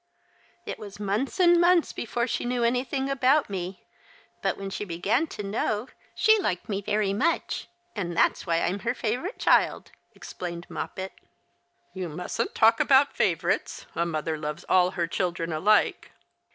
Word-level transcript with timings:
It 0.65 0.79
was 0.79 0.99
months 0.99 1.39
and 1.39 1.61
months 1.61 1.93
before 1.93 2.25
she 2.25 2.43
knew 2.43 2.63
anything 2.63 3.07
about 3.07 3.51
me; 3.51 3.85
but, 4.41 4.57
when 4.57 4.71
she 4.71 4.83
began 4.83 5.27
to 5.27 5.43
know, 5.43 5.89
she 6.15 6.39
liked 6.39 6.67
me 6.67 6.81
very 6.81 7.13
much, 7.13 7.67
and 7.95 8.17
that's 8.17 8.47
why 8.47 8.61
I'm 8.61 8.79
her 8.79 8.95
favourite 8.95 9.37
child," 9.37 9.91
explained 10.15 10.65
Moppet. 10.71 11.13
'•You 11.95 12.09
mustn't 12.09 12.55
talk 12.55 12.79
about 12.79 13.13
faA^ourites. 13.13 13.85
A 13.93 14.03
mother 14.07 14.39
loves 14.39 14.65
all 14.67 14.89
her 14.97 15.05
children 15.05 15.53
alike." 15.53 16.11